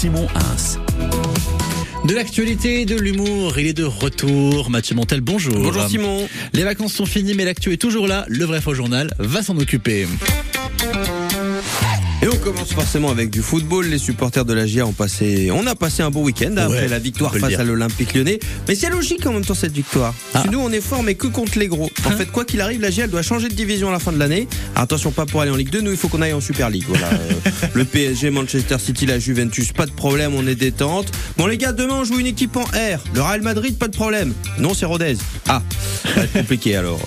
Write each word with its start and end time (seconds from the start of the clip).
Simon 0.00 0.28
Ins. 0.36 0.78
De 2.06 2.14
l'actualité, 2.14 2.84
de 2.84 2.94
l'humour, 2.94 3.58
il 3.58 3.66
est 3.66 3.72
de 3.72 3.82
retour. 3.82 4.70
Mathieu 4.70 4.94
Montel, 4.94 5.20
bonjour. 5.20 5.58
Bonjour 5.58 5.88
Simon. 5.88 6.28
Les 6.52 6.62
vacances 6.62 6.92
sont 6.92 7.04
finies, 7.04 7.34
mais 7.34 7.44
l'actu 7.44 7.72
est 7.72 7.78
toujours 7.78 8.06
là. 8.06 8.24
Le 8.28 8.44
vrai 8.44 8.60
faux 8.60 8.74
journal 8.74 9.10
va 9.18 9.42
s'en 9.42 9.56
occuper. 9.56 10.06
Commence 12.48 12.72
forcément 12.72 13.10
avec 13.10 13.28
du 13.28 13.42
football. 13.42 13.86
Les 13.88 13.98
supporters 13.98 14.46
de 14.46 14.54
la 14.54 14.66
GIA 14.66 14.86
ont 14.86 14.92
passé, 14.92 15.50
on 15.52 15.66
a 15.66 15.74
passé 15.74 16.02
un 16.02 16.10
beau 16.10 16.22
week-end 16.22 16.56
après 16.56 16.78
Ouais, 16.82 16.88
la 16.88 16.98
victoire 16.98 17.34
face 17.36 17.54
à 17.58 17.62
l'Olympique 17.62 18.14
lyonnais. 18.14 18.38
Mais 18.66 18.74
c'est 18.74 18.88
logique 18.88 19.26
en 19.26 19.32
même 19.34 19.44
temps 19.44 19.52
cette 19.52 19.72
victoire. 19.74 20.14
Ah. 20.32 20.44
nous 20.50 20.58
on 20.58 20.70
est 20.72 20.80
fort 20.80 21.02
mais 21.02 21.14
que 21.14 21.26
contre 21.26 21.58
les 21.58 21.68
gros. 21.68 21.90
En 22.06 22.10
Hein 22.10 22.16
fait 22.16 22.24
quoi 22.32 22.46
qu'il 22.46 22.62
arrive, 22.62 22.80
la 22.80 22.90
GIA 22.90 23.04
elle 23.04 23.10
doit 23.10 23.20
changer 23.20 23.48
de 23.48 23.54
division 23.54 23.90
à 23.90 23.92
la 23.92 23.98
fin 23.98 24.12
de 24.12 24.18
l'année. 24.18 24.48
Alors, 24.74 24.84
Attention 24.84 25.10
pas 25.10 25.26
pour 25.26 25.42
aller 25.42 25.50
en 25.50 25.56
Ligue 25.56 25.68
2, 25.68 25.82
nous 25.82 25.90
il 25.90 25.98
faut 25.98 26.08
qu'on 26.08 26.22
aille 26.22 26.32
en 26.32 26.40
Super 26.40 26.70
League. 26.70 26.84
Voilà. 26.88 27.08
Euh, 27.18 27.66
le 27.74 27.84
PSG, 27.84 28.30
Manchester 28.30 28.76
City, 28.78 29.04
la 29.04 29.18
Juventus, 29.18 29.72
pas 29.72 29.86
de 29.86 29.90
problème, 29.90 30.34
on 30.34 30.46
est 30.46 30.54
détente. 30.54 31.08
Bon 31.36 31.46
les 31.46 31.58
gars, 31.58 31.72
demain 31.72 31.96
on 32.00 32.04
joue 32.04 32.18
une 32.18 32.26
équipe 32.26 32.56
en 32.56 32.62
R. 32.64 33.00
Le 33.14 33.20
Real 33.20 33.42
Madrid, 33.42 33.76
pas 33.76 33.88
de 33.88 33.96
problème. 33.96 34.32
Non 34.58 34.72
c'est 34.74 34.86
Rodez. 34.86 35.16
Ah, 35.48 35.62
ça 36.04 36.08
va 36.14 36.22
être 36.24 36.32
compliqué 36.38 36.76
alors. 36.76 37.00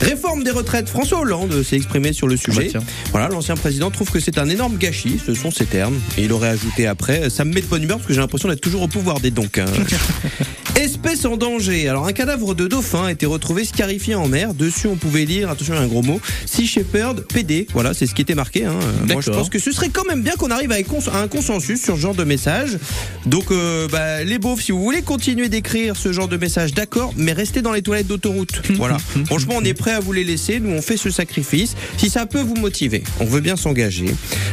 Réforme 0.00 0.44
des 0.44 0.50
retraites. 0.50 0.88
François 0.88 1.20
Hollande 1.20 1.62
s'est 1.62 1.76
exprimé 1.76 2.12
sur 2.12 2.26
le 2.26 2.36
Ah 2.36 2.48
bah 2.48 2.54
sujet. 2.54 2.72
Voilà, 3.10 3.28
l'ancien 3.28 3.56
président 3.56 3.90
trouve 3.90 4.10
que 4.10 4.20
c'est 4.20 4.38
un 4.38 4.48
énorme 4.48 4.76
gâchis, 4.76 5.20
ce 5.24 5.34
sont 5.34 5.50
ses 5.50 5.66
termes. 5.66 5.98
Et 6.18 6.24
il 6.24 6.32
aurait 6.32 6.48
ajouté 6.48 6.86
après, 6.86 7.30
ça 7.30 7.44
me 7.44 7.52
met 7.52 7.60
de 7.60 7.66
bonne 7.66 7.82
humeur 7.82 7.98
parce 7.98 8.08
que 8.08 8.14
j'ai 8.14 8.20
l'impression 8.20 8.48
d'être 8.48 8.60
toujours 8.60 8.82
au 8.82 8.88
pouvoir 8.88 9.20
des 9.20 9.30
donc. 9.30 9.60
Espèce 10.76 11.24
en 11.24 11.36
danger. 11.36 11.88
Alors 11.88 12.06
un 12.06 12.12
cadavre 12.12 12.54
de 12.54 12.66
dauphin 12.66 13.04
a 13.04 13.12
été 13.12 13.26
retrouvé 13.26 13.64
scarifié 13.64 14.16
en 14.16 14.26
mer. 14.28 14.54
Dessus 14.54 14.88
on 14.88 14.96
pouvait 14.96 15.24
lire, 15.24 15.48
attention 15.50 15.74
il 15.74 15.76
y 15.76 15.80
a 15.80 15.82
un 15.84 15.86
gros 15.86 16.02
mot, 16.02 16.20
Sea 16.46 16.66
Shepherd 16.66 17.20
PD. 17.32 17.66
Voilà, 17.72 17.94
c'est 17.94 18.06
ce 18.06 18.14
qui 18.14 18.22
était 18.22 18.34
marqué. 18.34 18.64
hein. 18.64 18.74
Moi 19.08 19.20
je 19.20 19.30
pense 19.30 19.48
que 19.48 19.58
ce 19.60 19.70
serait 19.70 19.88
quand 19.90 20.04
même 20.04 20.22
bien 20.22 20.32
qu'on 20.34 20.50
arrive 20.50 20.72
à 20.72 20.76
un 21.18 21.28
consensus 21.28 21.80
sur 21.82 21.94
ce 21.96 22.00
genre 22.00 22.14
de 22.14 22.24
message. 22.24 22.78
Donc 23.24 23.50
euh, 23.52 23.86
bah, 23.88 24.24
les 24.24 24.38
beaufs, 24.38 24.62
si 24.62 24.72
vous 24.72 24.82
voulez 24.82 25.02
continuer 25.02 25.48
d'écrire 25.48 25.96
ce 25.96 26.12
genre 26.12 26.28
de 26.28 26.36
message, 26.36 26.74
d'accord, 26.74 27.12
mais 27.16 27.32
restez 27.32 27.62
dans 27.62 27.72
les 27.72 27.82
toilettes 27.82 28.08
d'autoroute. 28.08 28.62
Voilà. 28.74 28.96
Franchement, 29.26 29.54
on 29.58 29.64
est 29.64 29.74
prêt 29.74 29.92
à 29.92 30.00
vous 30.00 30.12
les 30.12 30.24
laisser. 30.24 30.58
Nous, 30.58 30.70
on 30.70 30.82
fait 30.82 30.96
ce 30.96 31.10
sacrifice. 31.10 31.76
Si 31.96 32.10
ça 32.10 32.26
peut 32.26 32.40
vous 32.40 32.56
motiver, 32.56 33.04
on 33.20 33.24
veut 33.24 33.40
bien 33.40 33.56
s'engager 33.56 34.06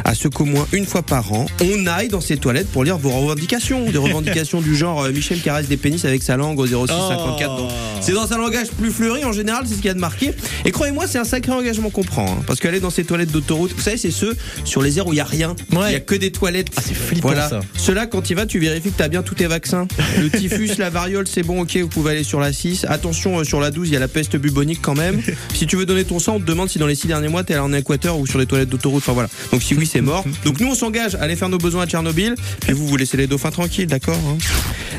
à 0.05 0.13
ce 0.13 0.27
qu'au 0.27 0.45
moins 0.45 0.67
une 0.73 0.85
fois 0.85 1.01
par 1.01 1.33
an, 1.33 1.47
on 1.61 1.87
aille 1.87 2.07
dans 2.09 2.21
ces 2.21 2.37
toilettes 2.37 2.67
pour 2.67 2.83
lire 2.83 2.97
vos 2.99 3.09
revendications. 3.09 3.89
Des 3.89 3.97
revendications 3.97 4.61
du 4.61 4.75
genre 4.75 5.01
euh, 5.03 5.11
Michel 5.11 5.41
caresse 5.41 5.67
des 5.67 5.77
pénis 5.77 6.05
avec 6.05 6.10
sa 6.19 6.37
langue 6.37 6.59
au 6.59 6.65
0654. 6.67 7.55
Donc, 7.57 7.69
c'est 8.01 8.13
dans 8.13 8.31
un 8.33 8.37
langage 8.37 8.67
plus 8.79 8.91
fleuri 8.91 9.23
en 9.25 9.31
général, 9.31 9.63
c'est 9.65 9.71
ce 9.73 9.77
qu'il 9.77 9.85
y 9.85 9.89
a 9.89 9.93
de 9.93 9.99
marqué. 9.99 10.33
Et 10.65 10.71
croyez-moi, 10.71 11.05
c'est 11.07 11.17
un 11.19 11.23
sacré 11.23 11.51
engagement 11.51 11.89
qu'on 11.89 12.03
prend. 12.03 12.25
hein, 12.31 12.43
parce 12.47 12.59
qu'aller 12.59 12.79
dans 12.79 12.89
ces 12.89 13.03
toilettes 13.03 13.31
d'autoroute, 13.31 13.71
vous 13.75 13.81
savez, 13.81 13.97
c'est 13.97 14.11
ceux 14.11 14.35
sur 14.65 14.81
les 14.81 14.97
aires 14.97 15.07
où 15.07 15.13
il 15.13 15.17
y 15.17 15.21
a 15.21 15.25
rien. 15.25 15.55
Il 15.71 15.77
Ouais. 15.77 15.91
y 15.93 15.95
a 15.95 15.99
que 15.99 16.15
des 16.15 16.31
toilettes. 16.31 16.67
Ah, 16.77 16.81
c'est 16.85 16.93
flippant, 16.93 17.29
voilà. 17.29 17.47
ça. 17.49 17.59
Ceux-là, 17.77 18.05
quand 18.07 18.21
tu 18.21 18.35
vas, 18.35 18.45
tu 18.45 18.59
vérifies 18.59 18.91
que 18.91 18.97
tu 18.97 19.03
as 19.03 19.07
bien 19.07 19.21
tous 19.23 19.35
tes 19.35 19.47
vaccins. 19.47 19.87
Le 20.19 20.29
typhus, 20.37 20.71
la 20.77 20.89
variole, 20.89 21.27
c'est 21.27 21.43
bon, 21.43 21.61
ok, 21.61 21.77
vous 21.77 21.87
pouvez 21.87 22.11
aller 22.11 22.23
sur 22.23 22.39
la 22.39 22.51
6. 22.53 22.85
Attention, 22.89 23.39
euh, 23.39 23.43
sur 23.43 23.59
la 23.61 23.71
12, 23.71 23.89
il 23.89 23.93
y 23.93 23.95
a 23.95 23.99
la 23.99 24.07
peste 24.07 24.35
bubonique 24.35 24.79
quand 24.81 24.95
même. 24.95 25.21
si 25.53 25.65
tu 25.67 25.75
veux 25.75 25.85
donner 25.85 26.03
ton 26.03 26.19
sang, 26.19 26.35
on 26.35 26.39
te 26.39 26.45
demande 26.45 26.69
si 26.69 26.79
dans 26.79 26.87
les 26.87 26.95
6 26.95 27.07
derniers 27.07 27.27
mois, 27.29 27.43
t'es 27.43 27.53
allé 27.53 27.61
en 27.63 27.71
Équateur 27.73 28.17
ou 28.17 28.25
sur 28.25 28.39
les 28.39 28.45
toilettes 28.47 28.69
d'autoroute. 28.69 29.03
Enfin 29.03 29.13
voilà. 29.13 29.29
Donc 29.51 29.61
si 29.61 29.75
oui, 29.75 29.85
c'est 29.91 30.01
mort. 30.01 30.25
Donc 30.45 30.59
nous, 30.59 30.67
on 30.67 30.75
s'engage 30.75 31.15
à 31.15 31.21
aller 31.21 31.35
faire 31.35 31.49
nos 31.49 31.57
besoins 31.59 31.83
à 31.83 31.87
Tchernobyl. 31.87 32.35
Et 32.67 32.73
vous, 32.73 32.87
vous 32.87 32.97
laissez 32.97 33.17
les 33.17 33.27
dauphins 33.27 33.51
tranquilles, 33.51 33.87
d'accord 33.87 34.17
hein 34.27 34.37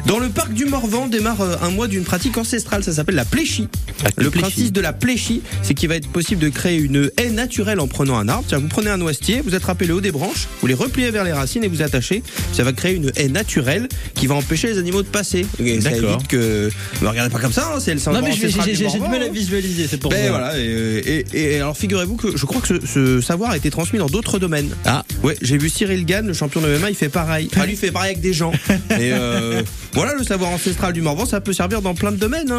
Dans 0.06 0.18
le 0.18 0.28
parc 0.28 0.52
du 0.52 0.64
Morvan 0.66 1.01
démarre 1.08 1.40
euh, 1.40 1.56
un 1.62 1.70
mois 1.70 1.88
d'une 1.88 2.04
pratique 2.04 2.36
ancestrale. 2.36 2.82
Ça 2.84 2.92
s'appelle 2.92 3.14
la 3.14 3.24
pléchie. 3.24 3.68
Le 4.16 4.30
pléchie. 4.30 4.42
principe 4.42 4.72
de 4.72 4.80
la 4.80 4.92
pléchie, 4.92 5.42
c'est 5.62 5.74
qu'il 5.74 5.88
va 5.88 5.96
être 5.96 6.08
possible 6.08 6.40
de 6.40 6.48
créer 6.48 6.78
une 6.78 7.10
haie 7.16 7.30
naturelle 7.30 7.80
en 7.80 7.86
prenant 7.86 8.16
un 8.18 8.28
arbre. 8.28 8.44
C'est-à-dire, 8.48 8.64
vous 8.66 8.68
prenez 8.72 8.90
un 8.90 8.96
noisetier, 8.96 9.40
vous 9.40 9.54
attrapez 9.54 9.86
le 9.86 9.94
haut 9.94 10.00
des 10.00 10.10
branches, 10.12 10.48
vous 10.60 10.66
les 10.66 10.74
repliez 10.74 11.10
vers 11.10 11.24
les 11.24 11.32
racines 11.32 11.64
et 11.64 11.68
vous 11.68 11.82
attachez. 11.82 12.22
Ça 12.52 12.64
va 12.64 12.72
créer 12.72 12.94
une 12.94 13.10
haie 13.16 13.28
naturelle 13.28 13.88
qui 14.14 14.26
va 14.26 14.34
empêcher 14.34 14.68
les 14.68 14.78
animaux 14.78 15.02
de 15.02 15.08
passer. 15.08 15.46
Et 15.58 15.80
ça 15.80 15.90
évite 15.92 16.26
que. 16.28 16.70
Ne 17.02 17.06
regardez 17.08 17.30
pas 17.32 17.38
comme 17.40 17.52
ça, 17.52 17.72
hein, 17.74 17.78
c'est 17.80 17.94
le 17.94 18.00
Non, 18.12 18.20
mais 18.22 18.32
j'ai 18.32 18.48
du 18.88 19.00
mal 19.00 19.22
à 19.22 19.28
visualiser, 19.28 19.86
c'est 19.88 19.96
pour 19.98 20.10
Ben 20.10 20.24
ça. 20.24 20.30
voilà, 20.30 20.58
et, 20.58 21.24
et- 21.32 21.52
et 21.52 21.56
alors 21.56 21.76
figurez-vous 21.76 22.16
que 22.16 22.36
je 22.36 22.46
crois 22.46 22.60
que 22.60 22.68
ce, 22.68 22.86
ce 22.86 23.20
savoir 23.20 23.50
a 23.52 23.56
été 23.56 23.70
transmis 23.70 23.98
dans 23.98 24.06
d'autres 24.06 24.38
domaines. 24.38 24.70
Ah, 24.84 25.04
Ouais, 25.22 25.36
j'ai 25.40 25.56
vu 25.58 25.68
Cyril 25.68 26.04
Gann, 26.04 26.26
le 26.26 26.32
champion 26.32 26.60
de 26.60 26.66
MMA, 26.68 26.90
il 26.90 26.96
fait 26.96 27.08
pareil. 27.08 27.48
Ah, 27.56 27.64
lui, 27.66 27.72
il 27.72 27.78
fait 27.78 27.90
pareil 27.90 28.10
avec 28.12 28.20
des 28.20 28.32
gens. 28.32 28.52
Et 28.90 29.12
euh, 29.12 29.62
voilà, 29.94 30.14
le 30.14 30.24
savoir 30.24 30.50
ancestral 30.50 30.91
du 30.92 31.02
Morvan, 31.02 31.26
ça 31.26 31.40
peut 31.40 31.52
servir 31.52 31.82
dans 31.82 31.94
plein 31.94 32.12
de 32.12 32.16
domaines. 32.16 32.50
hein. 32.50 32.58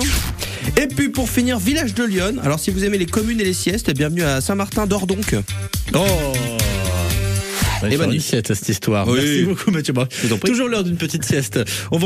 Et 0.82 0.88
puis 0.88 1.10
pour 1.10 1.30
finir, 1.30 1.60
village 1.60 1.94
de 1.94 2.04
Lyon. 2.04 2.36
Alors 2.44 2.60
si 2.60 2.72
vous 2.72 2.84
aimez 2.86 2.98
les 2.98 3.06
communes 3.06 3.40
et 3.40 3.44
les 3.44 3.54
siestes, 3.54 3.94
bienvenue 3.94 4.24
à 4.24 4.42
Saint-Martin 4.42 4.88
d'Ordonc. 4.88 5.22
oh 5.94 6.00
Et 7.86 7.94
Et 7.94 7.98
bonne 7.98 8.12
cette 8.56 8.70
histoire. 8.70 9.08
Oui. 9.08 9.20
Merci 9.22 9.44
beaucoup, 9.44 9.72
Mathieu. 9.72 9.94
Bon, 9.94 10.08
vous 10.24 10.34
en 10.34 10.38
prie. 10.38 10.50
Toujours 10.52 10.70
l'heure 10.70 10.84
d'une 10.86 10.96
petite 10.96 11.26
sieste. 11.26 11.60
On 11.92 11.98
va 11.98 12.02